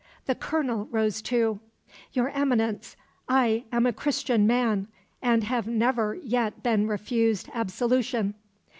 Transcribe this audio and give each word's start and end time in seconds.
The 0.25 0.33
colonel 0.33 0.85
rose 0.85 1.21
too. 1.21 1.59
"Your 2.13 2.29
Eminence, 2.29 2.95
I 3.29 3.65
am 3.71 3.85
a 3.85 3.93
Christian 3.93 4.47
man, 4.47 4.87
and 5.21 5.43
have 5.43 5.67
never 5.67 6.15
yet 6.15 6.63
been 6.63 6.87
refused 6.87 7.49
absolution." 7.53 8.33